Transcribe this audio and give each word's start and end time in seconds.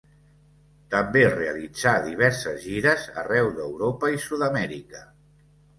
També 0.93 1.21
realitzà 1.33 1.93
diverses 2.07 2.59
gires 2.67 3.07
arreu 3.25 3.55
d'Europa 3.61 4.13
i 4.19 4.23
Sud-amèrica. 4.27 5.07